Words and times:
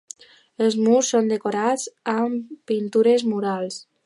Els 0.67 0.77
murs 0.85 1.11
són 1.15 1.29
decorats 1.33 1.85
amb 2.17 2.59
pintures 2.73 3.29
murals. 3.35 3.83